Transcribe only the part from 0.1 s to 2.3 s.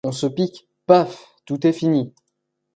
se pique, paf! tout est fini.